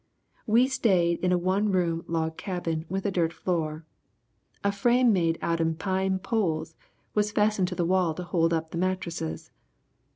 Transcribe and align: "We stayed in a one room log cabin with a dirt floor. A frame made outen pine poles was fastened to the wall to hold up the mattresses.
"We 0.47 0.67
stayed 0.67 1.19
in 1.19 1.31
a 1.31 1.37
one 1.37 1.71
room 1.71 2.03
log 2.07 2.35
cabin 2.35 2.87
with 2.89 3.05
a 3.05 3.11
dirt 3.11 3.31
floor. 3.31 3.85
A 4.63 4.71
frame 4.71 5.13
made 5.13 5.37
outen 5.43 5.75
pine 5.75 6.17
poles 6.17 6.75
was 7.13 7.31
fastened 7.31 7.67
to 7.67 7.75
the 7.75 7.85
wall 7.85 8.15
to 8.15 8.23
hold 8.23 8.51
up 8.51 8.71
the 8.71 8.79
mattresses. 8.79 9.51